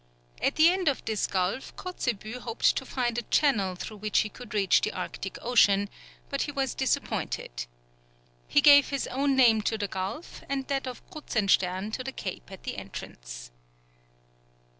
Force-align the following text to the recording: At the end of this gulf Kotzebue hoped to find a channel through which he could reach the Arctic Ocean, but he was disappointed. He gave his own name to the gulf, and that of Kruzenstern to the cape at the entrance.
At 0.41 0.55
the 0.55 0.69
end 0.71 0.87
of 0.87 1.05
this 1.05 1.27
gulf 1.27 1.75
Kotzebue 1.75 2.39
hoped 2.39 2.75
to 2.75 2.87
find 2.87 3.19
a 3.19 3.29
channel 3.29 3.75
through 3.75 3.97
which 3.97 4.21
he 4.21 4.29
could 4.29 4.51
reach 4.55 4.81
the 4.81 4.91
Arctic 4.93 5.37
Ocean, 5.43 5.91
but 6.27 6.41
he 6.41 6.51
was 6.51 6.73
disappointed. 6.73 7.67
He 8.47 8.61
gave 8.61 8.89
his 8.89 9.05
own 9.05 9.35
name 9.35 9.61
to 9.61 9.77
the 9.77 9.87
gulf, 9.87 10.41
and 10.49 10.67
that 10.69 10.87
of 10.87 11.07
Kruzenstern 11.11 11.91
to 11.91 12.03
the 12.03 12.11
cape 12.11 12.51
at 12.51 12.63
the 12.63 12.77
entrance. 12.77 13.51